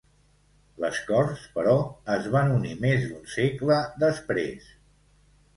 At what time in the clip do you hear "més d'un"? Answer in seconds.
2.87-3.31